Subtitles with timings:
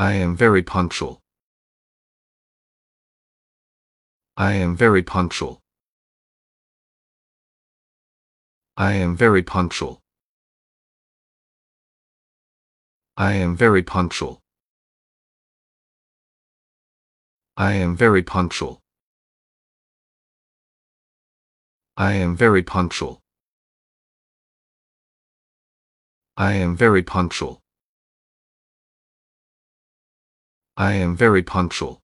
[0.00, 1.20] I am very punctual.
[4.34, 5.60] I am very punctual.
[8.78, 10.00] I am very punctual.
[13.18, 14.40] I am very punctual.
[17.58, 18.80] I am very punctual.
[21.98, 23.20] I am very punctual.
[26.38, 27.60] I am very punctual.
[30.80, 32.00] I am very punctual.